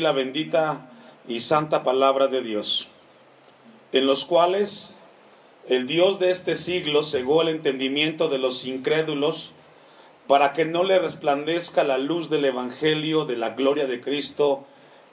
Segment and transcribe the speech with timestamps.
[0.00, 0.90] la bendita
[1.28, 2.88] y santa palabra de Dios,
[3.92, 4.96] en los cuales
[5.68, 9.52] el Dios de este siglo cegó el entendimiento de los incrédulos
[10.26, 14.64] para que no le resplandezca la luz del Evangelio de la gloria de Cristo,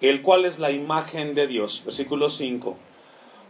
[0.01, 1.81] el cual es la imagen de Dios.
[1.83, 2.77] Versículo 5.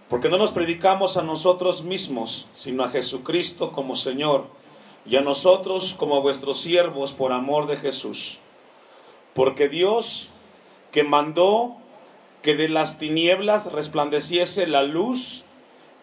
[0.10, 4.48] Porque no nos predicamos a nosotros mismos, sino a Jesucristo como Señor,
[5.06, 8.40] y a nosotros como vuestros siervos por amor de Jesús.
[9.34, 10.30] Porque Dios
[10.98, 11.78] que mandó
[12.42, 15.44] que de las tinieblas resplandeciese la luz,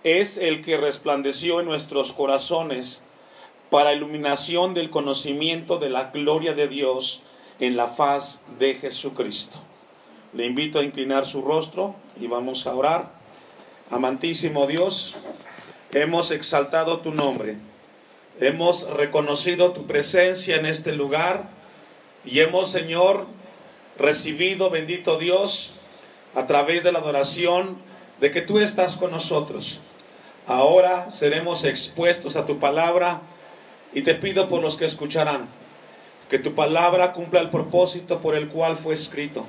[0.04, 3.02] es el que resplandeció en nuestros corazones
[3.70, 7.22] para iluminación del conocimiento de la gloria de Dios
[7.58, 9.58] en la faz de Jesucristo.
[10.32, 13.10] Le invito a inclinar su rostro y vamos a orar.
[13.90, 15.16] Amantísimo Dios,
[15.90, 17.56] hemos exaltado tu nombre,
[18.38, 21.48] hemos reconocido tu presencia en este lugar
[22.24, 23.26] y hemos, Señor,
[23.98, 25.72] recibido, bendito Dios,
[26.34, 27.78] a través de la adoración,
[28.20, 29.80] de que tú estás con nosotros.
[30.46, 33.22] Ahora seremos expuestos a tu palabra
[33.92, 35.48] y te pido por los que escucharán,
[36.28, 39.46] que tu palabra cumpla el propósito por el cual fue escrito.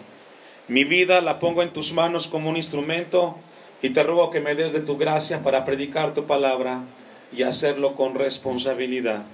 [0.67, 3.35] Mi vida la pongo en tus manos como un instrumento
[3.81, 6.83] y te ruego que me des de tu gracia para predicar tu palabra
[7.31, 9.25] y hacerlo con responsabilidad.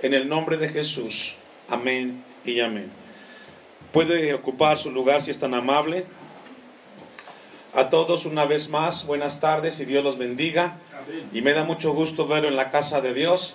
[0.00, 1.36] En el nombre de Jesús.
[1.68, 3.03] Amén y amén.
[3.94, 6.04] Puede ocupar su lugar si es tan amable.
[7.72, 10.78] A todos una vez más, buenas tardes y Dios los bendiga.
[11.32, 13.54] Y me da mucho gusto verlo en la casa de Dios.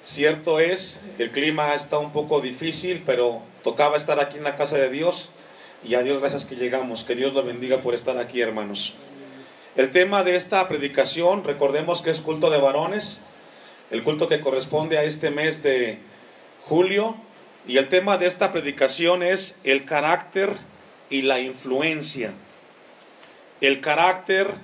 [0.00, 4.78] Cierto es, el clima está un poco difícil, pero tocaba estar aquí en la casa
[4.78, 5.28] de Dios.
[5.84, 7.04] Y a Dios gracias que llegamos.
[7.04, 8.94] Que Dios lo bendiga por estar aquí, hermanos.
[9.76, 13.20] El tema de esta predicación, recordemos que es culto de varones,
[13.90, 15.98] el culto que corresponde a este mes de
[16.64, 17.16] julio,
[17.66, 20.56] y el tema de esta predicación es el carácter
[21.10, 22.32] y la influencia.
[23.60, 24.54] El carácter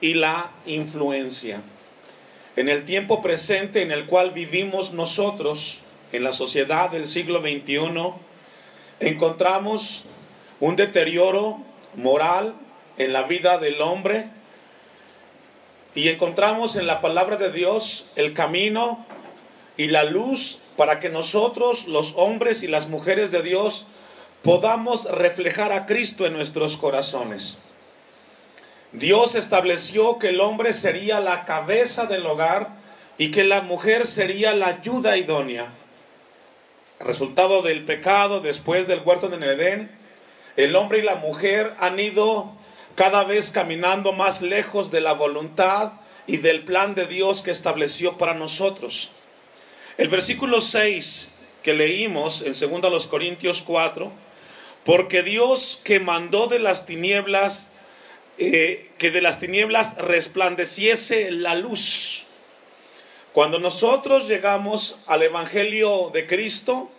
[0.00, 1.62] y la influencia.
[2.56, 5.80] En el tiempo presente en el cual vivimos nosotros,
[6.12, 8.12] en la sociedad del siglo XXI,
[9.00, 10.04] encontramos
[10.60, 11.60] un deterioro
[11.96, 12.54] moral
[12.96, 14.28] en la vida del hombre
[15.94, 19.04] y encontramos en la palabra de Dios el camino
[19.76, 23.86] y la luz para que nosotros, los hombres y las mujeres de Dios,
[24.42, 27.58] podamos reflejar a Cristo en nuestros corazones.
[28.92, 32.76] Dios estableció que el hombre sería la cabeza del hogar
[33.18, 35.72] y que la mujer sería la ayuda idónea.
[37.00, 39.90] Resultado del pecado después del huerto de Edén,
[40.56, 42.52] el hombre y la mujer han ido
[42.94, 45.94] cada vez caminando más lejos de la voluntad
[46.26, 49.10] y del plan de Dios que estableció para nosotros.
[49.96, 51.32] El versículo 6
[51.62, 54.10] que leímos en 2 Corintios 4,
[54.84, 57.70] porque Dios que mandó de las tinieblas,
[58.36, 62.26] eh, que de las tinieblas resplandeciese la luz.
[63.32, 66.90] Cuando nosotros llegamos al Evangelio de Cristo,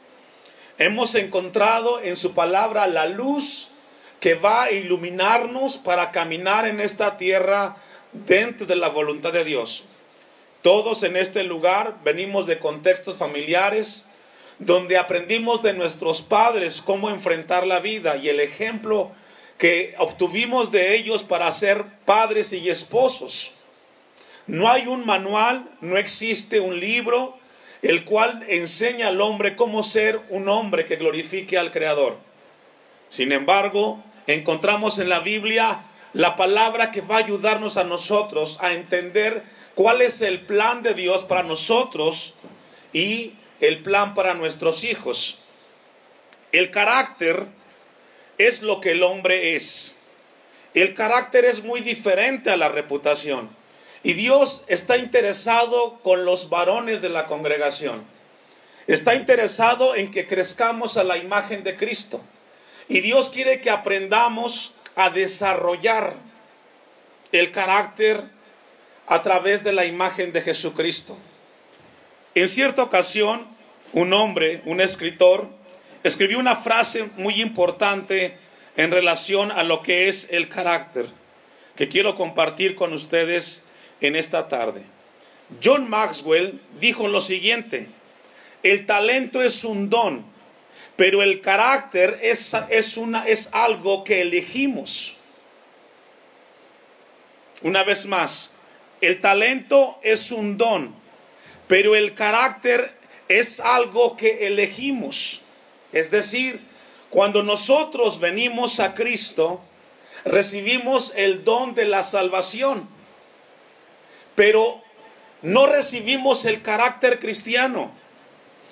[0.77, 3.71] hemos encontrado en su palabra la luz
[4.21, 7.75] que va a iluminarnos para caminar en esta tierra
[8.13, 9.83] dentro de la voluntad de Dios.
[10.65, 14.07] Todos en este lugar venimos de contextos familiares
[14.57, 19.11] donde aprendimos de nuestros padres cómo enfrentar la vida y el ejemplo
[19.59, 23.51] que obtuvimos de ellos para ser padres y esposos.
[24.47, 27.37] No hay un manual, no existe un libro
[27.83, 32.17] el cual enseña al hombre cómo ser un hombre que glorifique al Creador.
[33.09, 35.83] Sin embargo, encontramos en la Biblia
[36.13, 39.43] la palabra que va a ayudarnos a nosotros a entender
[39.75, 42.33] cuál es el plan de Dios para nosotros
[42.93, 45.37] y el plan para nuestros hijos.
[46.51, 47.47] El carácter
[48.37, 49.93] es lo que el hombre es.
[50.73, 53.49] El carácter es muy diferente a la reputación.
[54.03, 58.03] Y Dios está interesado con los varones de la congregación.
[58.87, 62.21] Está interesado en que crezcamos a la imagen de Cristo.
[62.87, 66.17] Y Dios quiere que aprendamos a desarrollar
[67.31, 68.34] el carácter
[69.07, 71.17] a través de la imagen de Jesucristo.
[72.33, 73.47] En cierta ocasión,
[73.93, 75.47] un hombre, un escritor,
[76.03, 78.37] escribió una frase muy importante
[78.75, 81.07] en relación a lo que es el carácter,
[81.75, 83.63] que quiero compartir con ustedes
[84.01, 84.83] en esta tarde.
[85.63, 87.87] John Maxwell dijo lo siguiente,
[88.63, 90.25] el talento es un don,
[90.95, 95.15] pero el carácter es, es, una, es algo que elegimos.
[97.61, 98.54] Una vez más,
[99.05, 100.95] el talento es un don,
[101.67, 102.97] pero el carácter
[103.27, 105.41] es algo que elegimos.
[105.91, 106.61] Es decir,
[107.15, 109.61] Cuando nosotros venimos a Cristo,
[110.25, 112.89] recibimos el don de la salvación,
[114.35, 114.81] pero
[115.41, 117.91] no recibimos el carácter cristiano.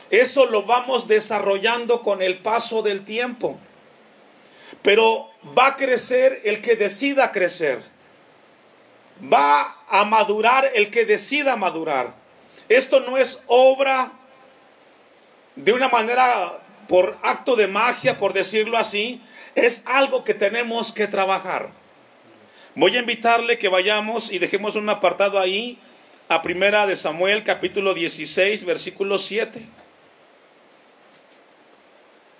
[0.09, 3.57] Eso lo vamos desarrollando con el paso del tiempo.
[4.81, 7.81] Pero va a crecer el que decida crecer.
[9.21, 12.13] Va a madurar el que decida madurar.
[12.69, 14.11] Esto no es obra
[15.55, 19.21] de una manera por acto de magia, por decirlo así,
[19.55, 21.69] es algo que tenemos que trabajar.
[22.75, 25.77] Voy a invitarle que vayamos y dejemos un apartado ahí
[26.27, 29.61] a Primera de Samuel capítulo 16 versículo 7.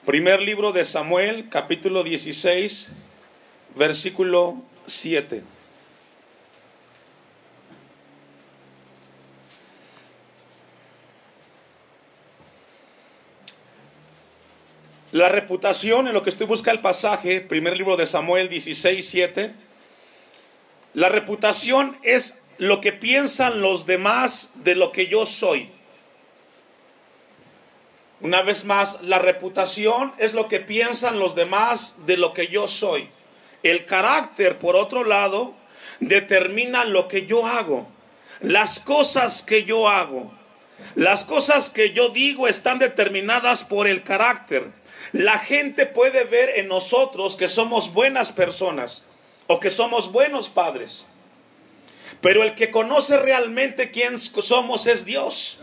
[0.05, 2.91] Primer libro de Samuel capítulo 16
[3.75, 5.43] versículo 7.
[15.13, 19.54] La reputación, en lo que estoy buscando el pasaje, primer libro de Samuel 16, 7.
[20.95, 25.69] La reputación es lo que piensan los demás de lo que yo soy.
[28.21, 32.68] Una vez más, la reputación es lo que piensan los demás de lo que yo
[32.68, 33.07] soy.
[33.62, 35.54] El carácter, por otro lado,
[36.00, 37.88] determina lo que yo hago.
[38.42, 40.33] Las cosas que yo hago.
[40.95, 44.81] Las cosas que yo digo están determinadas por el carácter.
[45.11, 49.03] La gente puede ver en nosotros que somos buenas personas
[49.47, 51.07] o que somos buenos padres.
[52.21, 55.59] Pero el que conoce realmente quién somos es Dios.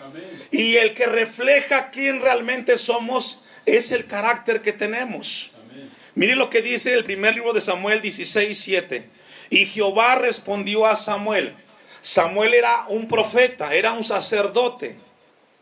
[0.51, 5.53] Y el que refleja quién realmente somos es el carácter que tenemos.
[6.15, 9.09] Mire lo que dice el primer libro de Samuel 16, 7.
[9.49, 11.55] Y Jehová respondió a Samuel.
[12.03, 14.97] Samuel era un profeta, era un sacerdote,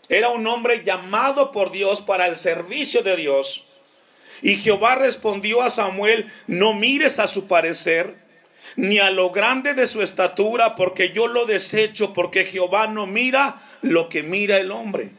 [0.08, 3.64] era un hombre llamado por Dios para el servicio de Dios.
[4.42, 8.14] Y Jehová respondió a Samuel, no mires a su parecer,
[8.76, 13.60] ni a lo grande de su estatura, porque yo lo desecho, porque Jehová no mira
[13.82, 15.10] lo que mira el hombre.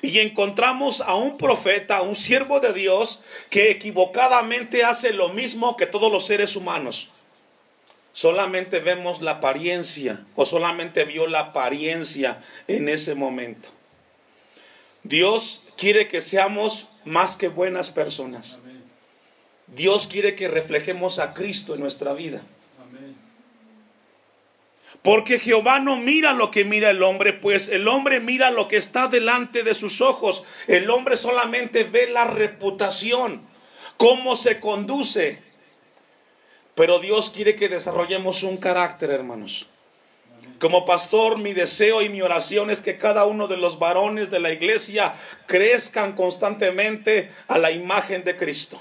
[0.00, 5.76] Y encontramos a un profeta, a un siervo de Dios, que equivocadamente hace lo mismo
[5.76, 7.08] que todos los seres humanos.
[8.12, 13.68] Solamente vemos la apariencia, o solamente vio la apariencia en ese momento.
[15.04, 18.58] Dios quiere que seamos más que buenas personas.
[19.66, 22.42] Dios quiere que reflejemos a Cristo en nuestra vida.
[25.02, 28.76] Porque Jehová no mira lo que mira el hombre, pues el hombre mira lo que
[28.76, 30.44] está delante de sus ojos.
[30.68, 33.42] El hombre solamente ve la reputación,
[33.96, 35.42] cómo se conduce.
[36.76, 39.66] Pero Dios quiere que desarrollemos un carácter, hermanos.
[40.58, 44.38] Como pastor, mi deseo y mi oración es que cada uno de los varones de
[44.38, 45.14] la iglesia
[45.46, 48.80] crezcan constantemente a la imagen de Cristo.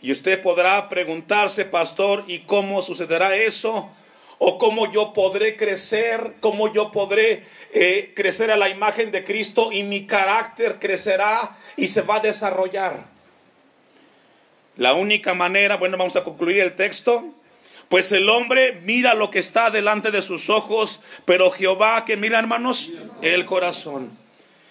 [0.00, 3.90] Y usted podrá preguntarse, pastor, ¿y cómo sucederá eso?
[4.38, 6.34] ¿O cómo yo podré crecer?
[6.40, 11.86] ¿Cómo yo podré eh, crecer a la imagen de Cristo y mi carácter crecerá y
[11.86, 13.04] se va a desarrollar?
[14.76, 17.24] La única manera, bueno, vamos a concluir el texto.
[17.92, 22.38] Pues el hombre mira lo que está delante de sus ojos, pero Jehová que mira,
[22.38, 22.90] hermanos,
[23.20, 24.16] el corazón.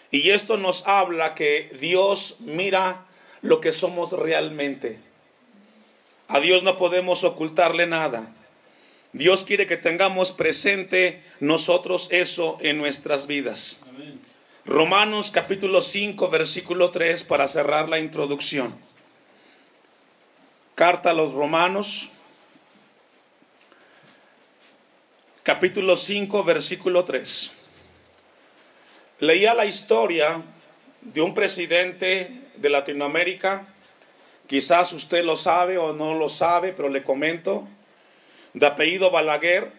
[0.09, 3.05] Y esto nos habla que Dios mira
[3.43, 4.97] lo que somos realmente.
[6.29, 8.33] A Dios no podemos ocultarle nada.
[9.13, 13.79] Dios quiere que tengamos presente nosotros eso en nuestras vidas.
[14.65, 18.75] Romanos capítulo 5, versículo 3 para cerrar la introducción.
[20.73, 22.09] Carta a los Romanos
[25.43, 27.51] capítulo 5, versículo 3.
[29.19, 30.43] Leía la historia
[31.01, 33.67] de un presidente de Latinoamérica,
[34.45, 37.67] quizás usted lo sabe o no lo sabe, pero le comento,
[38.53, 39.71] de apellido Balaguer,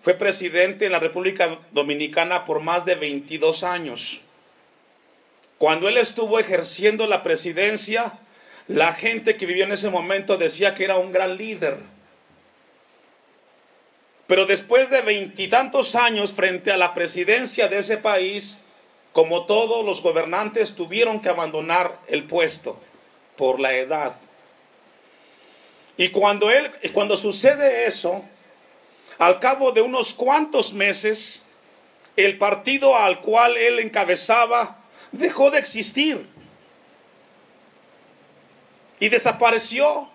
[0.00, 4.20] fue presidente en la República Dominicana por más de 22 años.
[5.58, 8.18] Cuando él estuvo ejerciendo la presidencia,
[8.66, 11.78] la gente que vivía en ese momento decía que era un gran líder
[14.28, 18.60] pero después de veintitantos años frente a la presidencia de ese país,
[19.12, 22.78] como todos los gobernantes tuvieron que abandonar el puesto
[23.36, 24.14] por la edad.
[25.96, 28.22] Y cuando él cuando sucede eso,
[29.18, 31.42] al cabo de unos cuantos meses,
[32.14, 34.76] el partido al cual él encabezaba
[35.10, 36.26] dejó de existir
[39.00, 40.10] y desapareció.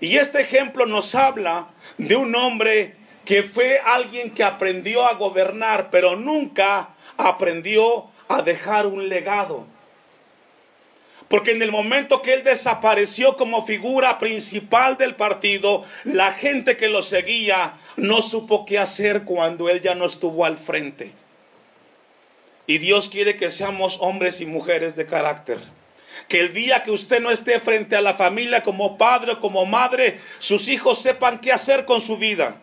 [0.00, 5.90] Y este ejemplo nos habla de un hombre que fue alguien que aprendió a gobernar,
[5.90, 9.66] pero nunca aprendió a dejar un legado.
[11.28, 16.88] Porque en el momento que él desapareció como figura principal del partido, la gente que
[16.88, 21.12] lo seguía no supo qué hacer cuando él ya no estuvo al frente.
[22.66, 25.58] Y Dios quiere que seamos hombres y mujeres de carácter.
[26.30, 29.66] Que el día que usted no esté frente a la familia como padre o como
[29.66, 32.54] madre, sus hijos sepan qué hacer con su vida.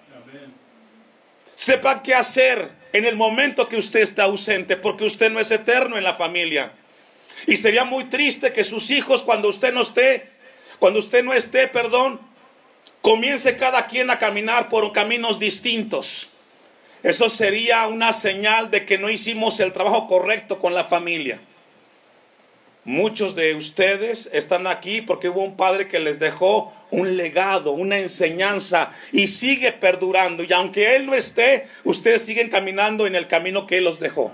[1.53, 5.97] Sepan qué hacer en el momento que usted está ausente, porque usted no es eterno
[5.97, 6.71] en la familia.
[7.45, 10.29] Y sería muy triste que sus hijos cuando usted no esté,
[10.79, 12.21] cuando usted no esté, perdón,
[13.01, 16.29] comience cada quien a caminar por caminos distintos.
[17.03, 21.41] Eso sería una señal de que no hicimos el trabajo correcto con la familia.
[22.87, 27.97] Muchos de ustedes están aquí porque hubo un padre que les dejó un legado, una
[27.97, 30.41] enseñanza y sigue perdurando.
[30.41, 34.31] Y aunque Él no esté, ustedes siguen caminando en el camino que Él los dejó.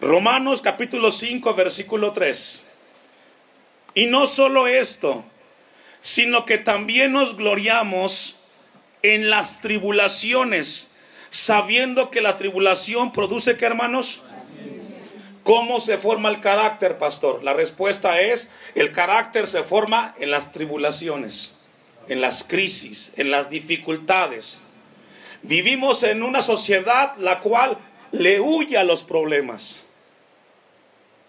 [0.00, 2.64] Romanos capítulo 5, versículo 3.
[3.92, 5.22] Y no solo esto,
[6.00, 8.36] sino que también nos gloriamos
[9.02, 10.96] en las tribulaciones,
[11.28, 14.22] sabiendo que la tribulación produce, ¿qué hermanos?
[15.44, 17.44] ¿Cómo se forma el carácter, pastor?
[17.44, 21.52] La respuesta es, el carácter se forma en las tribulaciones,
[22.08, 24.62] en las crisis, en las dificultades.
[25.42, 27.76] Vivimos en una sociedad la cual
[28.10, 29.84] le huye a los problemas.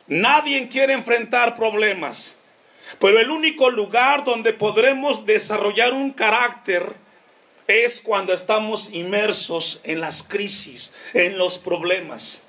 [0.07, 2.35] Nadie quiere enfrentar problemas,
[2.99, 6.93] pero el único lugar donde podremos desarrollar un carácter
[7.67, 12.41] es cuando estamos inmersos en las crisis, en los problemas.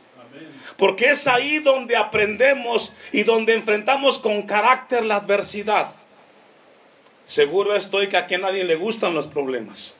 [0.76, 5.92] Porque es ahí donde aprendemos y donde enfrentamos con carácter la adversidad.
[7.26, 9.94] Seguro estoy que aquí a nadie le gustan los problemas.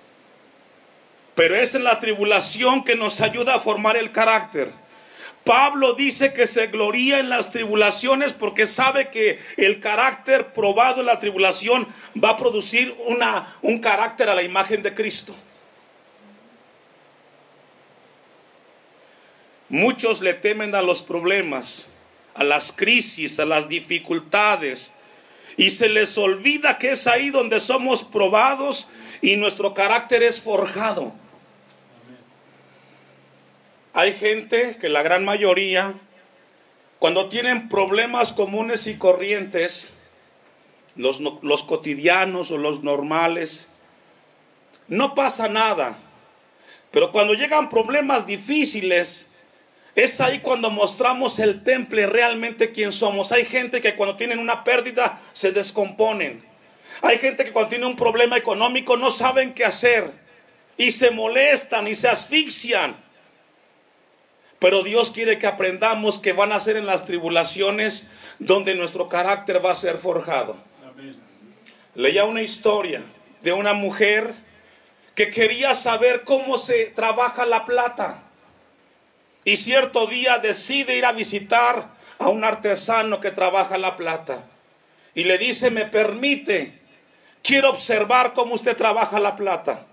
[1.35, 4.73] Pero es en la tribulación que nos ayuda a formar el carácter.
[5.45, 11.07] Pablo dice que se gloría en las tribulaciones porque sabe que el carácter probado en
[11.07, 11.87] la tribulación
[12.23, 15.35] va a producir una, un carácter a la imagen de Cristo.
[19.69, 21.87] Muchos le temen a los problemas,
[22.35, 24.93] a las crisis, a las dificultades.
[25.57, 28.89] Y se les olvida que es ahí donde somos probados
[29.23, 31.13] y nuestro carácter es forjado.
[33.93, 35.95] Hay gente que la gran mayoría,
[36.99, 39.91] cuando tienen problemas comunes y corrientes,
[40.95, 43.69] los, los cotidianos o los normales,
[44.87, 45.99] no pasa nada.
[46.91, 49.29] Pero cuando llegan problemas difíciles,
[49.97, 53.33] es ahí cuando mostramos el temple realmente quién somos.
[53.33, 56.45] Hay gente que cuando tienen una pérdida se descomponen.
[57.01, 60.13] Hay gente que cuando tiene un problema económico no saben qué hacer
[60.77, 62.95] y se molestan y se asfixian.
[64.59, 68.07] Pero Dios quiere que aprendamos que van a ser en las tribulaciones
[68.39, 70.59] donde nuestro carácter va a ser forjado.
[71.95, 73.03] Leía una historia
[73.41, 74.35] de una mujer
[75.15, 78.26] que quería saber cómo se trabaja la plata.
[79.47, 84.43] Y cierto día decide ir a visitar a un artesano que trabaja la plata.
[85.15, 86.81] Y le dice, me permite,
[87.45, 89.87] quiero observar cómo usted trabaja la plata.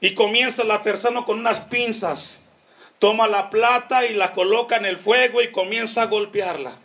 [0.00, 2.40] Y comienza el artesano con unas pinzas.
[2.98, 6.78] Toma la plata y la coloca en el fuego y comienza a golpearla.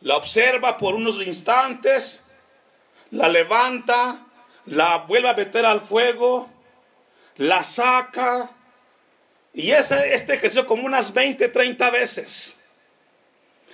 [0.00, 2.22] La observa por unos instantes,
[3.10, 4.20] la levanta,
[4.64, 6.48] la vuelve a meter al fuego,
[7.36, 8.52] la saca,
[9.54, 12.56] y ese, este ejercicio como unas 20, 30 veces.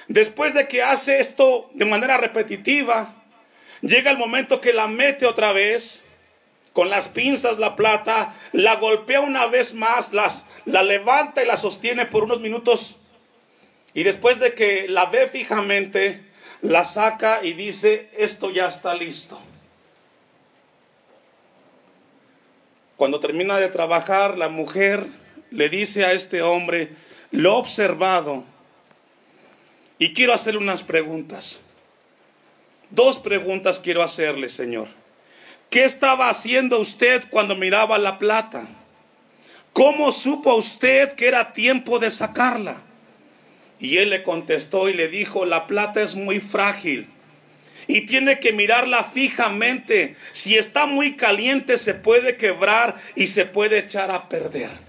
[0.09, 3.15] Después de que hace esto de manera repetitiva,
[3.83, 6.05] llega el momento que la mete otra vez
[6.73, 11.57] con las pinzas la plata, la golpea una vez más, las, la levanta y la
[11.57, 12.97] sostiene por unos minutos.
[13.95, 16.25] Y después de que la ve fijamente,
[16.63, 19.41] la saca y dice, esto ya está listo.
[22.97, 25.09] Cuando termina de trabajar, la mujer
[25.51, 26.91] le dice a este hombre,
[27.31, 28.45] lo he observado
[29.99, 31.61] y quiero hacerle unas preguntas.
[32.91, 34.89] Dos preguntas quiero hacerle, Señor.
[35.71, 38.67] ¿Qué estaba haciendo usted cuando miraba la plata?
[39.73, 42.83] ¿Cómo supo usted que era tiempo de sacarla?
[43.79, 47.09] Y él le contestó y le dijo, la plata es muy frágil
[47.87, 50.17] y tiene que mirarla fijamente.
[50.33, 54.88] Si está muy caliente se puede quebrar y se puede echar a perder.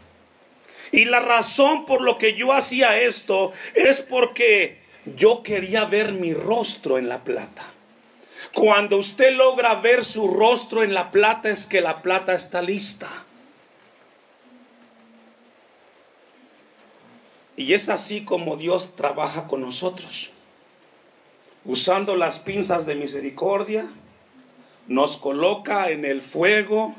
[0.91, 4.79] Y la razón por lo que yo hacía esto es porque
[5.15, 7.63] yo quería ver mi rostro en la plata.
[8.53, 13.08] Cuando usted logra ver su rostro en la plata es que la plata está lista.
[17.55, 20.31] Y es así como Dios trabaja con nosotros.
[21.65, 23.86] usando las pinzas de misericordia,
[24.88, 26.96] nos coloca en el fuego,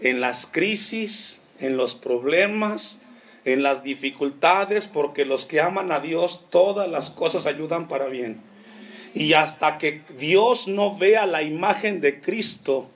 [0.00, 3.00] en las crisis, en los problemas,
[3.44, 8.40] en las dificultades, porque los que aman a Dios, todas las cosas ayudan para bien.
[9.12, 12.88] Y hasta que Dios no vea la imagen de Cristo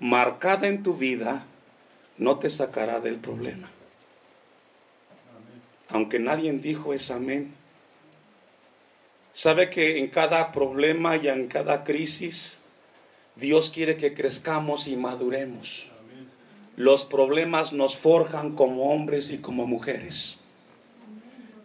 [0.00, 1.46] marcada en tu vida,
[2.18, 3.70] no te sacará del problema.
[5.88, 7.54] Aunque nadie dijo es amén.
[9.32, 12.58] Sabe que en cada problema y en cada crisis,
[13.36, 15.91] Dios quiere que crezcamos y maduremos.
[16.82, 20.36] Los problemas nos forjan como hombres y como mujeres.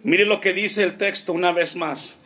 [0.04, 2.20] Mire lo que dice el texto una vez más.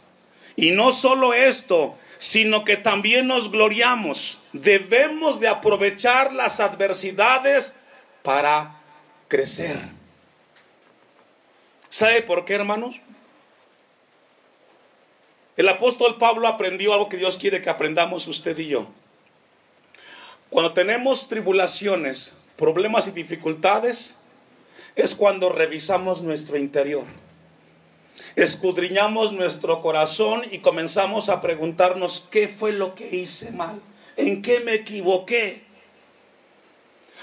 [0.57, 4.39] Y no solo esto, sino que también nos gloriamos.
[4.51, 7.77] Debemos de aprovechar las adversidades
[8.23, 8.81] para
[9.29, 9.79] crecer.
[11.89, 12.97] ¿Sabe por qué, hermanos?
[15.55, 18.89] El apóstol Pablo aprendió algo que Dios quiere que aprendamos usted y yo.
[20.49, 24.15] Cuando tenemos tribulaciones, problemas y dificultades,
[24.95, 27.05] es cuando revisamos nuestro interior.
[28.35, 33.81] Escudriñamos nuestro corazón y comenzamos a preguntarnos qué fue lo que hice mal,
[34.15, 35.63] en qué me equivoqué.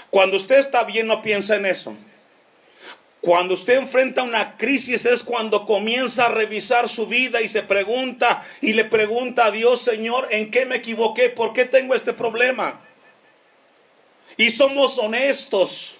[0.09, 1.95] Cuando usted está bien no piensa en eso.
[3.21, 8.43] Cuando usted enfrenta una crisis es cuando comienza a revisar su vida y se pregunta
[8.59, 11.29] y le pregunta a Dios, Señor, ¿en qué me equivoqué?
[11.29, 12.81] ¿Por qué tengo este problema?
[14.39, 15.95] Y somos honestos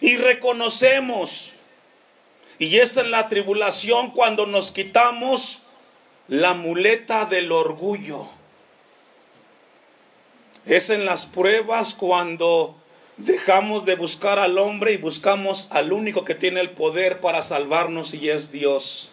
[0.00, 1.50] y reconocemos.
[2.58, 5.60] Y es en la tribulación cuando nos quitamos
[6.26, 8.30] la muleta del orgullo.
[10.64, 12.76] Es en las pruebas cuando
[13.18, 18.14] dejamos de buscar al hombre y buscamos al único que tiene el poder para salvarnos
[18.14, 19.11] y es Dios.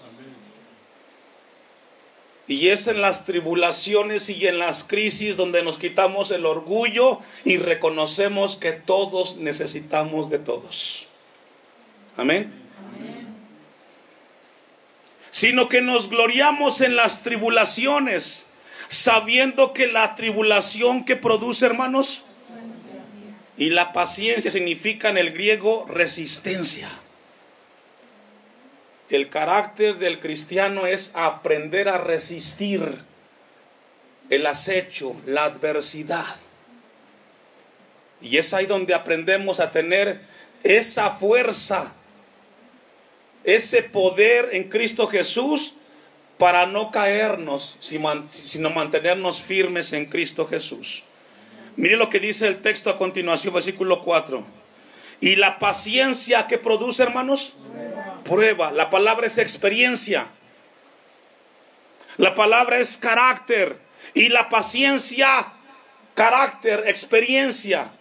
[2.50, 7.58] Y es en las tribulaciones y en las crisis donde nos quitamos el orgullo y
[7.58, 11.06] reconocemos que todos necesitamos de todos.
[12.18, 12.52] Amén.
[15.30, 18.48] Sino que nos gloriamos en las tribulaciones,
[18.88, 22.24] sabiendo que la tribulación que produce, hermanos,
[23.58, 26.90] y la paciencia significa en el griego resistencia.
[29.10, 33.00] El carácter del cristiano es aprender a resistir
[34.30, 36.36] el acecho, la adversidad.
[38.22, 40.22] Y es ahí donde aprendemos a tener
[40.64, 41.94] esa fuerza,
[43.44, 45.74] ese poder en Cristo Jesús
[46.38, 51.04] para no caernos, sino mantenernos firmes en Cristo Jesús.
[51.76, 54.59] Mire lo que dice el texto a continuación, versículo 4.
[55.22, 57.54] Y la paciencia que produce, hermanos,
[58.24, 60.28] prueba, la palabra es experiencia,
[62.18, 63.78] la palabra es carácter
[64.14, 65.54] y la paciencia,
[66.16, 67.92] carácter, experiencia.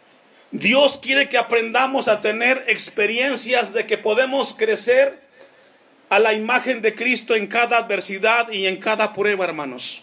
[0.50, 5.18] Dios quiere que aprendamos a tener experiencias de que podemos crecer
[6.08, 10.02] a la imagen de Cristo en cada adversidad y en cada prueba, hermanos.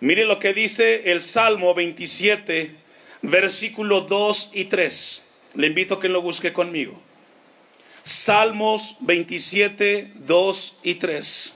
[0.00, 2.74] Mire lo que dice el Salmo 27,
[3.22, 5.22] versículo 2 y 3.
[5.54, 7.00] Le invito a que lo busque conmigo.
[8.02, 11.54] Salmos 27, 2 y 3.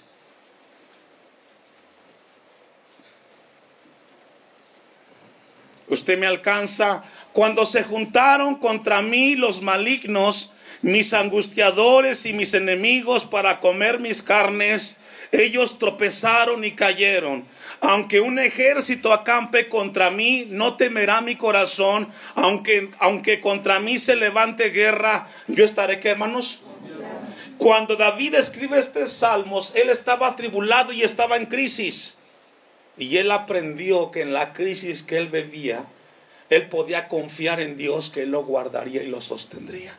[5.89, 7.05] Usted me alcanza.
[7.33, 14.23] Cuando se juntaron contra mí los malignos, mis angustiadores y mis enemigos para comer mis
[14.23, 14.99] carnes,
[15.35, 17.45] ellos tropezaron y cayeron.
[17.81, 22.09] Aunque un ejército acampe contra mí, no temerá mi corazón.
[22.37, 26.61] Aunque, aunque contra mí se levante guerra, yo estaré, ¿qué hermanos?
[27.59, 32.19] Cuando David escribe este salmos, él estaba atribulado y estaba en crisis.
[32.97, 35.85] Y él aprendió que en la crisis que él vivía,
[36.49, 39.99] él podía confiar en Dios que él lo guardaría y lo sostendría.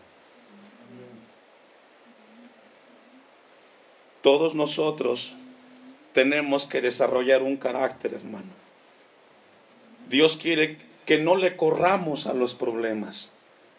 [4.26, 5.36] Todos nosotros
[6.14, 8.50] tenemos que desarrollar un carácter, hermano.
[10.10, 13.30] Dios quiere que no le corramos a los problemas,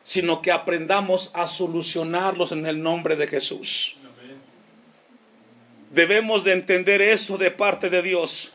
[0.04, 3.96] sino que aprendamos a solucionarlos en el nombre de Jesús.
[5.92, 8.52] Debemos de entender eso de parte de Dios.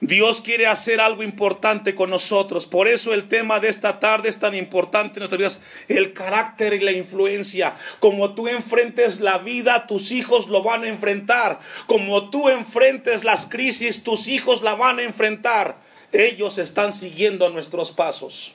[0.00, 2.66] Dios quiere hacer algo importante con nosotros.
[2.66, 5.60] Por eso el tema de esta tarde es tan importante en nuestras vidas.
[5.88, 7.76] El carácter y la influencia.
[7.98, 11.60] Como tú enfrentes la vida, tus hijos lo van a enfrentar.
[11.86, 15.76] Como tú enfrentes las crisis, tus hijos la van a enfrentar.
[16.12, 18.54] Ellos están siguiendo nuestros pasos.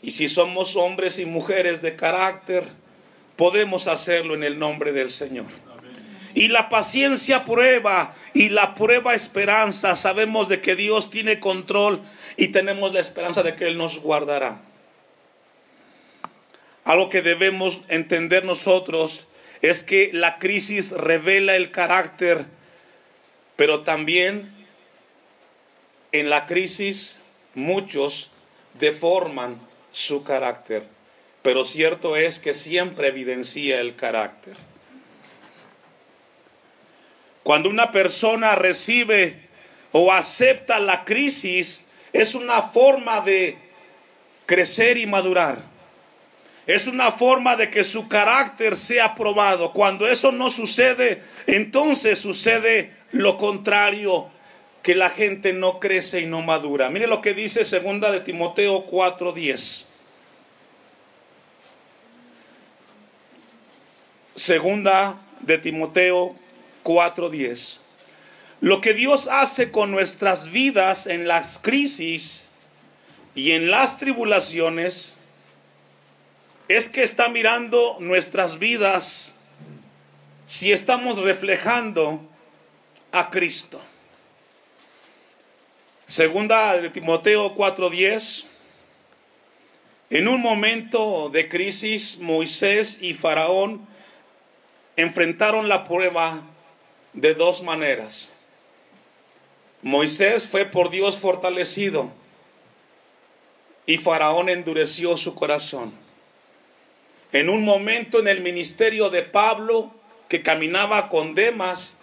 [0.00, 2.68] Y si somos hombres y mujeres de carácter,
[3.36, 5.71] podemos hacerlo en el nombre del Señor.
[6.34, 9.96] Y la paciencia prueba y la prueba esperanza.
[9.96, 12.02] Sabemos de que Dios tiene control
[12.36, 14.60] y tenemos la esperanza de que Él nos guardará.
[16.84, 19.28] Algo que debemos entender nosotros
[19.60, 22.46] es que la crisis revela el carácter,
[23.54, 24.52] pero también
[26.10, 27.20] en la crisis
[27.54, 28.30] muchos
[28.78, 29.60] deforman
[29.92, 30.86] su carácter,
[31.42, 34.56] pero cierto es que siempre evidencia el carácter.
[37.42, 39.36] Cuando una persona recibe
[39.90, 43.56] o acepta la crisis, es una forma de
[44.46, 45.62] crecer y madurar.
[46.66, 49.72] Es una forma de que su carácter sea probado.
[49.72, 54.30] Cuando eso no sucede, entonces sucede lo contrario,
[54.82, 56.90] que la gente no crece y no madura.
[56.90, 59.86] Mire lo que dice segunda de Timoteo 4:10.
[64.34, 66.34] Segunda de Timoteo
[66.82, 67.80] 4:10.
[68.60, 72.48] Lo que Dios hace con nuestras vidas en las crisis
[73.34, 75.14] y en las tribulaciones
[76.68, 79.34] es que está mirando nuestras vidas
[80.46, 82.20] si estamos reflejando
[83.10, 83.80] a Cristo.
[86.06, 88.44] Segunda de Timoteo 4:10.
[90.10, 93.88] En un momento de crisis, Moisés y Faraón
[94.96, 96.42] enfrentaron la prueba
[97.12, 98.28] de dos maneras.
[99.82, 102.10] Moisés fue por Dios fortalecido
[103.86, 105.92] y Faraón endureció su corazón.
[107.32, 109.92] En un momento en el ministerio de Pablo,
[110.28, 111.96] que caminaba con Demas,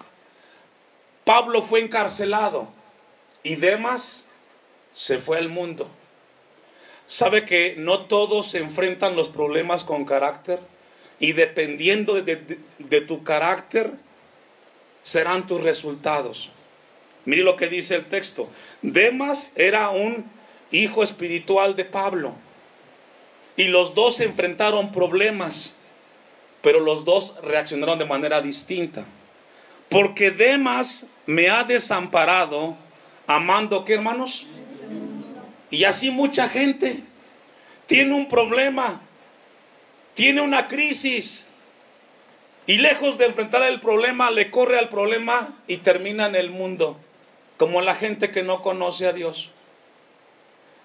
[1.23, 2.67] Pablo fue encarcelado
[3.43, 4.27] y Demas
[4.93, 5.89] se fue al mundo.
[7.07, 10.59] ¿Sabe que no todos se enfrentan los problemas con carácter?
[11.19, 13.93] Y dependiendo de, de, tu carácter,
[15.03, 16.51] serán tus resultados.
[17.25, 18.49] Mire lo que dice el texto.
[18.81, 20.25] Demas era un
[20.71, 22.33] hijo espiritual de Pablo.
[23.55, 25.75] Y los dos se enfrentaron problemas,
[26.61, 29.05] pero los dos reaccionaron de manera distinta.
[29.89, 32.77] Porque Demas me ha desamparado
[33.27, 34.47] amando, ¿qué hermanos?
[35.69, 37.03] Y así mucha gente
[37.85, 39.01] tiene un problema,
[40.13, 41.48] tiene una crisis.
[42.69, 46.99] Y lejos de enfrentar el problema, le corre al problema y termina en el mundo,
[47.57, 49.49] como la gente que no conoce a Dios.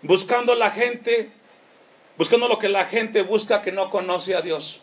[0.01, 1.31] Buscando la gente,
[2.17, 4.81] buscando lo que la gente busca que no conoce a Dios.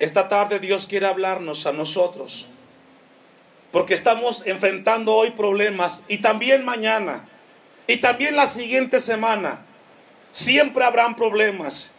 [0.00, 2.48] Esta tarde Dios quiere hablarnos a nosotros
[3.70, 7.28] porque estamos enfrentando hoy problemas y también mañana
[7.86, 9.64] y también la siguiente semana.
[10.32, 11.93] Siempre habrán problemas.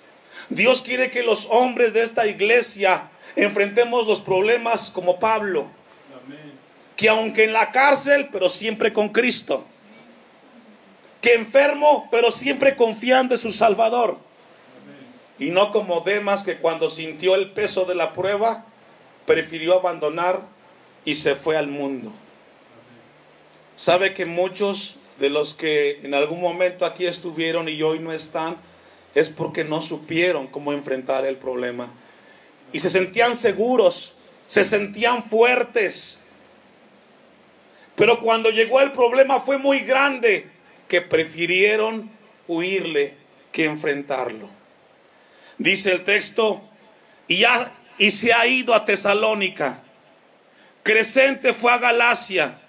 [0.49, 5.67] Dios quiere que los hombres de esta iglesia enfrentemos los problemas como Pablo.
[6.95, 9.65] Que aunque en la cárcel, pero siempre con Cristo.
[11.21, 14.17] Que enfermo, pero siempre confiando en su Salvador.
[15.37, 18.65] Y no como Demas que cuando sintió el peso de la prueba,
[19.25, 20.41] prefirió abandonar
[21.03, 22.13] y se fue al mundo.
[23.75, 28.57] Sabe que muchos de los que en algún momento aquí estuvieron y hoy no están,
[29.15, 31.91] es porque no supieron cómo enfrentar el problema.
[32.71, 34.13] Y se sentían seguros,
[34.45, 36.23] se sentían fuertes.
[37.95, 40.47] Pero cuando llegó el problema fue muy grande
[40.87, 42.11] que prefirieron
[42.47, 43.15] huirle
[43.51, 44.49] que enfrentarlo.
[45.57, 46.61] Dice el texto,
[47.27, 47.43] y,
[47.97, 49.81] y se ha ido a Tesalónica
[50.85, 52.59] Crescente fue a Galacia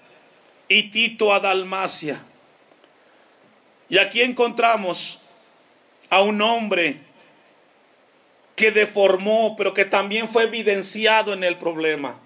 [0.67, 2.19] y Tito a Dalmacia.
[3.89, 5.19] Y aquí encontramos
[6.09, 7.01] a un hombre
[8.55, 12.19] que deformó, pero que también fue evidenciado en el problema.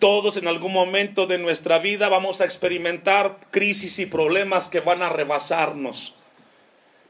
[0.00, 5.02] Todos en algún momento de nuestra vida vamos a experimentar crisis y problemas que van
[5.02, 6.14] a rebasarnos,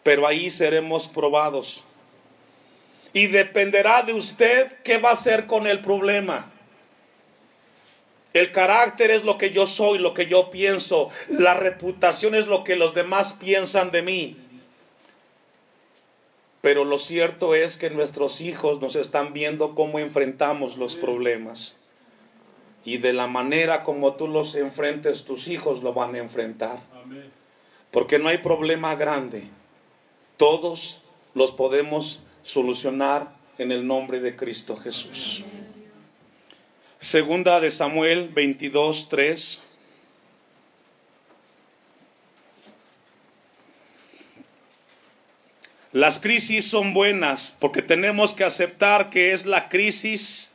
[0.02, 1.84] pero ahí seremos probados.
[3.12, 6.50] Y dependerá de usted qué va a hacer con el problema.
[8.32, 11.10] El carácter es lo que yo soy, lo que yo pienso.
[11.28, 14.36] La reputación es lo que los demás piensan de mí.
[16.60, 21.78] Pero lo cierto es que nuestros hijos nos están viendo cómo enfrentamos los problemas.
[22.84, 26.80] Y de la manera como tú los enfrentes, tus hijos lo van a enfrentar.
[27.90, 29.48] Porque no hay problema grande.
[30.36, 31.02] Todos
[31.34, 35.44] los podemos solucionar en el nombre de Cristo Jesús.
[36.98, 39.62] Segunda de Samuel 22, 3.
[45.92, 50.52] Las crisis son buenas porque tenemos que aceptar que es la crisis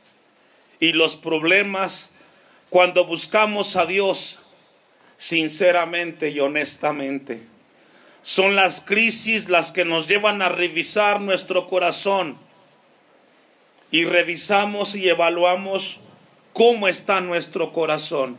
[0.80, 2.10] y los problemas
[2.70, 4.38] cuando buscamos a Dios
[5.18, 7.42] sinceramente y honestamente.
[8.22, 12.38] Son las crisis las que nos llevan a revisar nuestro corazón
[13.90, 16.00] y revisamos y evaluamos
[16.54, 18.38] cómo está nuestro corazón.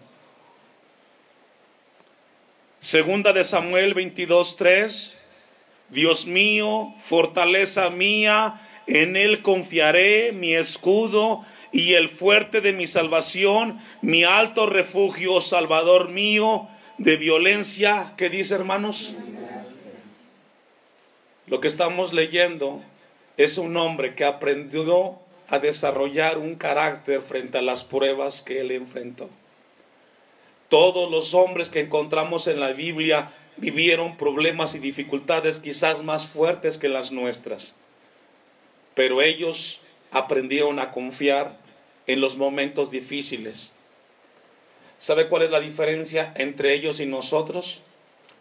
[2.80, 5.17] Segunda de Samuel 22:3
[5.90, 13.80] Dios mío, fortaleza mía, en él confiaré, mi escudo y el fuerte de mi salvación,
[14.02, 19.14] mi alto refugio, salvador mío, de violencia, ¿qué dice hermanos?
[21.46, 22.82] Lo que estamos leyendo
[23.38, 28.72] es un hombre que aprendió a desarrollar un carácter frente a las pruebas que él
[28.72, 29.30] enfrentó.
[30.70, 36.78] Todos los hombres que encontramos en la Biblia vivieron problemas y dificultades quizás más fuertes
[36.78, 37.76] que las nuestras,
[38.96, 41.58] pero ellos aprendieron a confiar
[42.06, 43.74] en los momentos difíciles.
[45.00, 47.82] ¿Sabe cuál es la diferencia entre ellos y nosotros?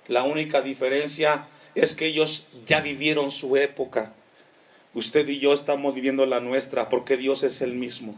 [0.08, 4.12] La única diferencia es que ellos ya vivieron su época.
[4.94, 8.14] Usted y yo estamos viviendo la nuestra porque Dios es el mismo.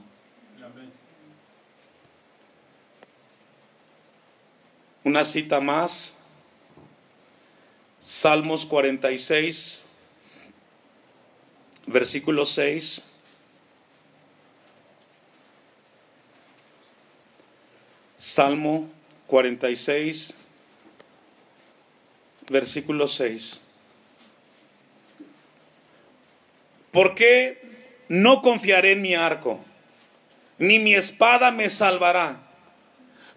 [5.03, 6.18] Una cita más.
[8.09, 9.83] Salmos 46,
[11.87, 13.03] versículo 6.
[18.17, 18.89] Salmo
[19.27, 20.35] 46,
[22.49, 23.61] versículo 6.
[26.91, 27.61] ¿Por qué
[28.09, 29.61] no confiaré en mi arco?
[30.57, 32.41] Ni mi espada me salvará.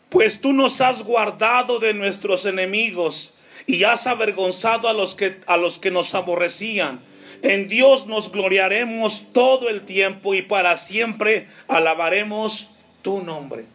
[0.07, 3.33] Pues tú nos has guardado de nuestros enemigos
[3.67, 7.01] y has avergonzado a los que, a los que nos aborrecían.
[7.41, 12.69] En Dios nos gloriaremos todo el tiempo y para siempre alabaremos
[13.01, 13.65] tu nombre.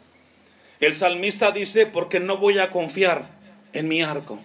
[0.80, 3.30] El salmista dice, porque no voy a confiar
[3.72, 4.38] en mi arco.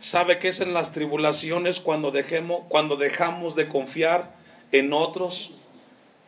[0.00, 4.34] ¿Sabe qué es en las tribulaciones cuando, dejemos, cuando dejamos de confiar
[4.72, 5.52] en otros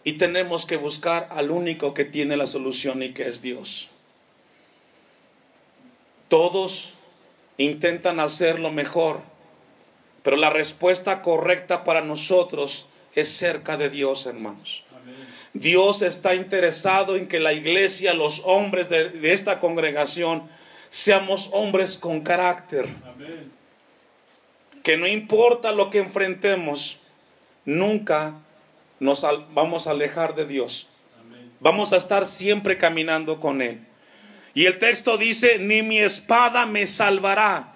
[0.04, 3.90] y tenemos que buscar al único que tiene la solución y que es Dios?
[6.28, 6.94] Todos
[7.58, 9.20] intentan hacer lo mejor,
[10.22, 14.84] pero la respuesta correcta para nosotros es cerca de Dios, hermanos.
[15.54, 20.48] Dios está interesado en que la iglesia, los hombres de, esta congregación,
[20.90, 22.88] seamos hombres con carácter.
[24.82, 26.98] Que no importa lo que enfrentemos,
[27.64, 28.34] nunca
[29.00, 30.88] nos vamos a alejar de Dios.
[31.60, 33.85] Vamos a estar siempre caminando con Él.
[34.56, 37.74] Y el texto dice, ni mi espada me salvará.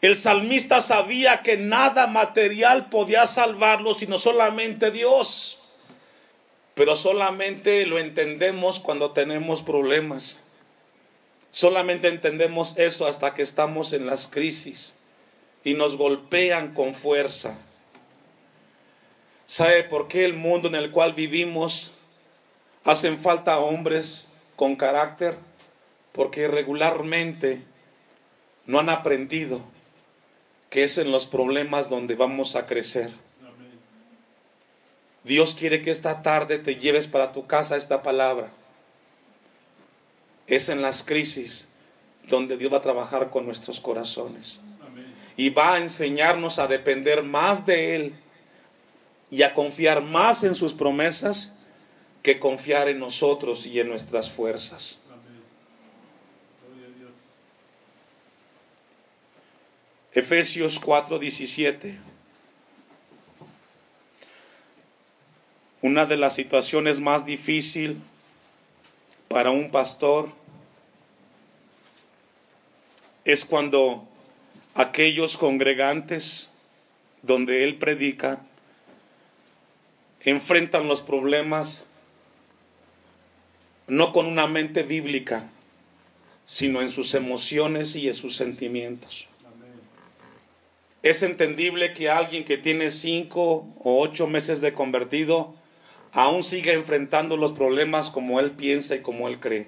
[0.00, 5.58] El salmista sabía que nada material podía salvarlo, sino solamente Dios
[6.78, 10.38] pero solamente lo entendemos cuando tenemos problemas.
[11.50, 14.96] Solamente entendemos eso hasta que estamos en las crisis
[15.64, 17.58] y nos golpean con fuerza.
[19.44, 21.90] ¿Sabe por qué el mundo en el cual vivimos
[22.84, 25.36] hacen falta hombres con carácter?
[26.18, 27.62] Porque regularmente
[28.66, 29.60] no han aprendido
[30.68, 33.12] que es en los problemas donde vamos a crecer.
[35.22, 38.50] Dios quiere que esta tarde te lleves para tu casa esta palabra.
[40.48, 41.68] Es en las crisis
[42.28, 44.60] donde Dios va a trabajar con nuestros corazones.
[45.36, 48.14] Y va a enseñarnos a depender más de Él
[49.30, 51.64] y a confiar más en sus promesas
[52.24, 55.00] que confiar en nosotros y en nuestras fuerzas.
[60.18, 61.96] Efesios 4:17.
[65.80, 67.98] Una de las situaciones más difíciles
[69.28, 70.30] para un pastor
[73.24, 74.08] es cuando
[74.74, 76.50] aquellos congregantes
[77.22, 78.40] donde él predica
[80.24, 81.84] enfrentan los problemas
[83.86, 85.48] no con una mente bíblica,
[86.48, 89.27] sino en sus emociones y en sus sentimientos.
[91.02, 95.54] Es entendible que alguien que tiene cinco o ocho meses de convertido
[96.12, 99.66] aún sigue enfrentando los problemas como él piensa y como él cree.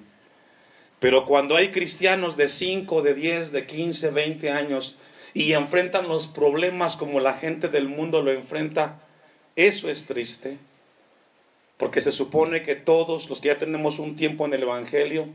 [0.98, 4.96] Pero cuando hay cristianos de 5, de 10, de 15, 20 años
[5.32, 9.00] y enfrentan los problemas como la gente del mundo lo enfrenta,
[9.56, 10.58] eso es triste.
[11.78, 15.28] Porque se supone que todos los que ya tenemos un tiempo en el Evangelio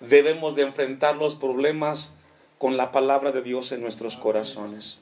[0.00, 2.14] debemos de enfrentar los problemas
[2.58, 4.98] con la palabra de Dios en nuestros corazones.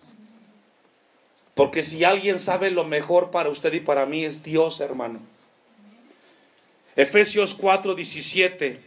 [1.61, 5.21] Porque si alguien sabe lo mejor para usted y para mí es Dios, hermano.
[6.97, 8.81] Efesios 4, 17.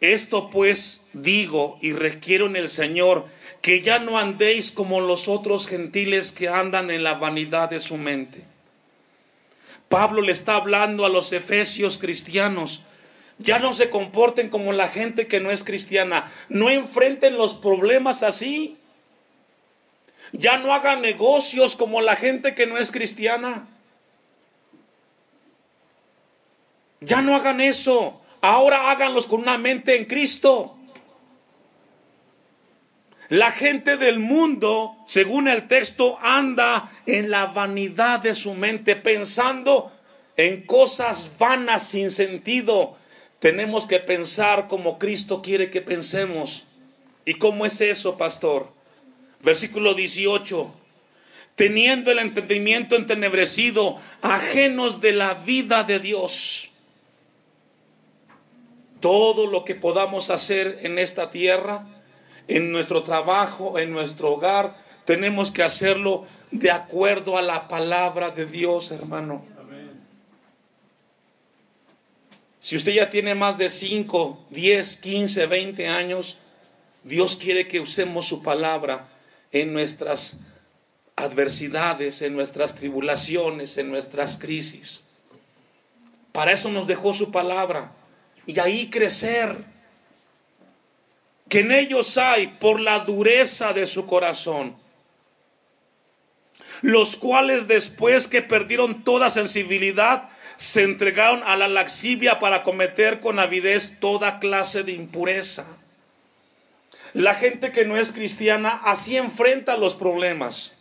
[0.00, 3.24] Esto pues digo y requiero en el Señor
[3.62, 7.96] que ya no andéis como los otros gentiles que andan en la vanidad de su
[7.96, 8.44] mente.
[9.88, 12.84] Pablo le está hablando a los efesios cristianos.
[13.38, 16.30] Ya no se comporten como la gente que no es cristiana.
[16.48, 18.76] No enfrenten los problemas así.
[20.32, 23.66] Ya no hagan negocios como la gente que no es cristiana.
[27.00, 28.20] Ya no hagan eso.
[28.40, 30.76] Ahora háganlos con una mente en Cristo.
[33.28, 39.92] La gente del mundo, según el texto, anda en la vanidad de su mente, pensando
[40.36, 42.96] en cosas vanas sin sentido.
[43.38, 46.66] Tenemos que pensar como Cristo quiere que pensemos.
[47.24, 48.79] ¿Y cómo es eso, pastor?
[49.42, 50.74] Versículo 18.
[51.56, 56.70] Teniendo el entendimiento entenebrecido, ajenos de la vida de Dios.
[59.00, 61.86] Todo lo que podamos hacer en esta tierra,
[62.48, 68.46] en nuestro trabajo, en nuestro hogar, tenemos que hacerlo de acuerdo a la palabra de
[68.46, 69.44] Dios, hermano.
[72.60, 76.38] Si usted ya tiene más de 5, 10, 15, 20 años,
[77.04, 79.08] Dios quiere que usemos su palabra
[79.52, 80.52] en nuestras
[81.16, 85.04] adversidades, en nuestras tribulaciones, en nuestras crisis.
[86.32, 87.92] Para eso nos dejó su palabra
[88.46, 89.56] y ahí crecer
[91.48, 94.76] que en ellos hay por la dureza de su corazón,
[96.80, 103.38] los cuales después que perdieron toda sensibilidad, se entregaron a la laxivia para cometer con
[103.38, 105.79] avidez toda clase de impureza.
[107.12, 110.72] La gente que no es cristiana así enfrenta los problemas,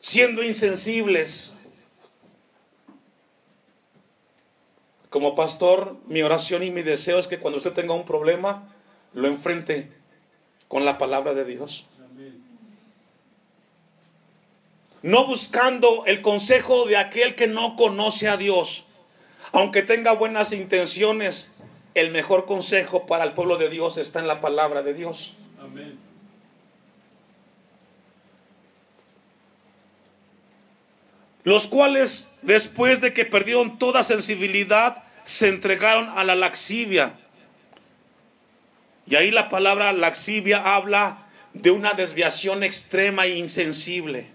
[0.00, 1.54] siendo insensibles.
[5.08, 8.74] Como pastor, mi oración y mi deseo es que cuando usted tenga un problema,
[9.14, 9.90] lo enfrente
[10.68, 11.86] con la palabra de Dios.
[15.02, 18.86] No buscando el consejo de aquel que no conoce a Dios.
[19.52, 21.51] Aunque tenga buenas intenciones,
[21.94, 25.34] el mejor consejo para el pueblo de Dios está en la palabra de Dios.
[31.44, 37.14] Los cuales, después de que perdieron toda sensibilidad, se entregaron a la laxivia
[39.06, 44.28] y ahí la palabra laxivia habla de una desviación extrema e insensible.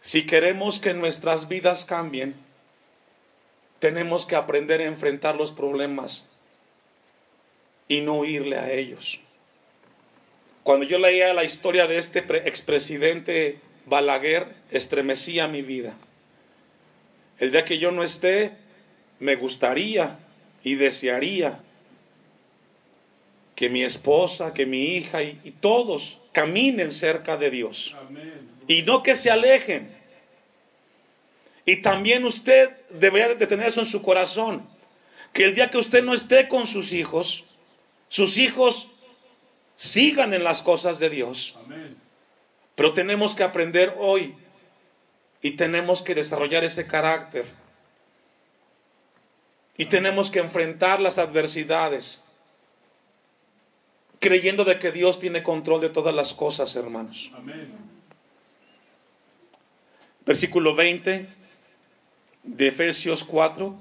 [0.00, 2.34] Si queremos que nuestras vidas cambien,
[3.80, 6.26] tenemos que aprender a enfrentar los problemas
[7.88, 9.18] y no huirle a ellos.
[10.62, 15.96] Cuando yo leía la historia de este expresidente Balaguer, estremecía mi vida.
[17.38, 18.52] El día que yo no esté,
[19.18, 20.18] me gustaría
[20.62, 21.60] y desearía
[23.56, 27.96] que mi esposa, que mi hija y, todos caminen cerca de Dios.
[28.68, 29.99] Y no que se alejen.
[31.64, 34.66] Y también usted debería de tener eso en su corazón.
[35.32, 37.44] Que el día que usted no esté con sus hijos,
[38.08, 38.88] sus hijos
[39.76, 41.56] sigan en las cosas de Dios.
[42.74, 44.34] Pero tenemos que aprender hoy
[45.42, 47.46] y tenemos que desarrollar ese carácter
[49.76, 52.22] y tenemos que enfrentar las adversidades
[54.18, 57.32] creyendo de que Dios tiene control de todas las cosas, hermanos.
[60.26, 61.39] Versículo 20
[62.42, 63.74] de Efesios 4.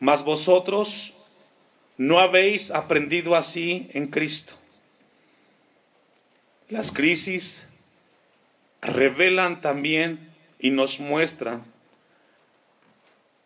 [0.00, 1.12] Mas vosotros
[1.96, 4.54] no habéis aprendido así en Cristo.
[6.68, 7.68] Las crisis
[8.80, 11.64] revelan también y nos muestran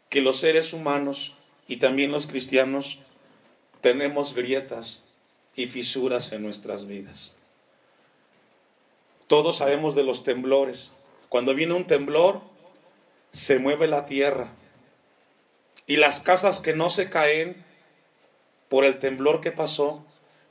[0.08, 1.34] que los seres humanos
[1.68, 3.00] y también los cristianos
[3.80, 5.04] tenemos grietas
[5.54, 7.32] y fisuras en nuestras vidas.
[9.26, 10.92] Todos sabemos de los temblores.
[11.28, 12.40] Cuando viene un temblor,
[13.36, 14.48] se mueve la tierra.
[15.86, 17.64] Y las casas que no se caen
[18.68, 20.04] por el temblor que pasó,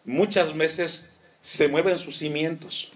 [0.05, 2.91] muchas veces se mueven sus cimientos.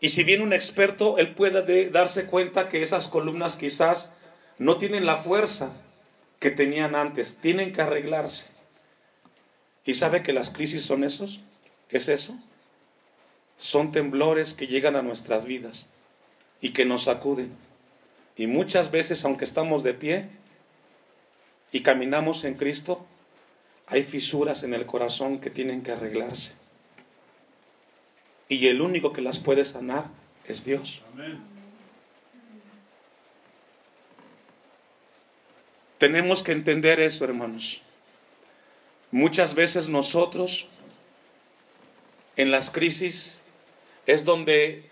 [0.00, 4.12] Y si viene un experto, él puede darse cuenta que esas columnas quizás
[4.58, 5.72] no tienen la fuerza
[6.38, 8.50] que tenían antes, tienen que arreglarse.
[9.84, 11.40] ¿Y sabe que las crisis son esos?
[11.88, 12.36] ¿Es eso?
[13.56, 15.88] Son temblores que llegan a nuestras vidas
[16.60, 17.52] y que nos sacuden.
[18.36, 20.28] Y muchas veces, aunque estamos de pie
[21.72, 23.04] y caminamos en Cristo,
[23.86, 26.54] hay fisuras en el corazón que tienen que arreglarse.
[28.48, 30.06] Y el único que las puede sanar
[30.46, 31.02] es Dios.
[31.12, 31.58] Amén.
[35.98, 37.82] Tenemos que entender eso, hermanos.
[39.10, 40.68] Muchas veces nosotros,
[42.36, 43.40] en las crisis,
[44.06, 44.87] es donde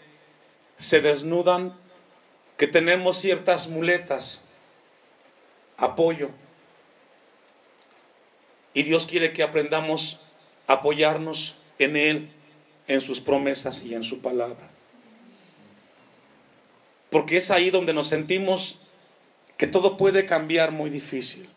[0.77, 1.77] se desnudan
[2.57, 4.45] que tenemos ciertas muletas,
[5.77, 6.31] apoyo.
[8.75, 10.21] Y Dios quiere que aprendamos
[10.67, 12.29] a apoyarnos en Él,
[12.89, 14.71] en sus promesas y en su palabra.
[17.11, 18.79] Porque es ahí donde nos sentimos
[19.57, 21.49] que todo puede cambiar muy difícil.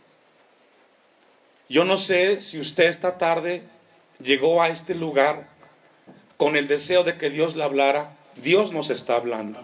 [1.68, 3.64] Yo no sé si usted esta tarde
[4.22, 5.48] llegó a este lugar
[6.38, 8.16] con el deseo de que Dios le hablara.
[8.42, 9.60] Dios nos está hablando.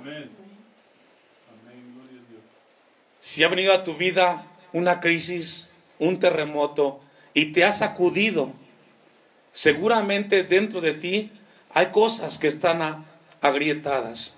[3.19, 7.01] Si ha venido a tu vida una crisis, un terremoto,
[7.33, 8.53] y te ha sacudido,
[9.51, 11.31] seguramente dentro de ti
[11.73, 13.05] hay cosas que están
[13.41, 14.37] agrietadas.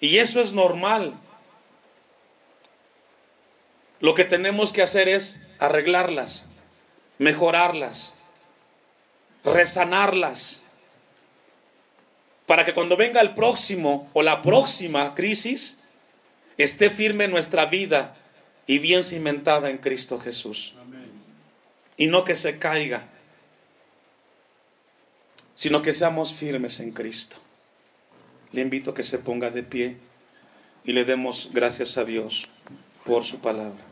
[0.00, 1.14] Y eso es normal.
[4.00, 6.46] Lo que tenemos que hacer es arreglarlas,
[7.18, 8.14] mejorarlas,
[9.42, 10.62] resanarlas,
[12.46, 15.78] para que cuando venga el próximo o la próxima crisis,
[16.56, 18.16] esté firme nuestra vida
[18.66, 20.74] y bien cimentada en Cristo Jesús.
[21.96, 23.08] Y no que se caiga,
[25.54, 27.38] sino que seamos firmes en Cristo.
[28.52, 29.96] Le invito a que se ponga de pie
[30.84, 32.48] y le demos gracias a Dios
[33.04, 33.85] por su palabra.